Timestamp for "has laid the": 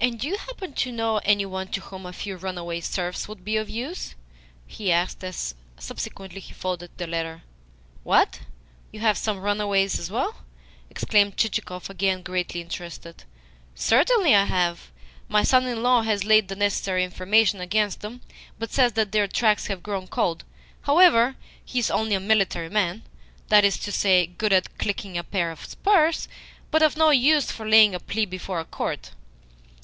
16.02-16.54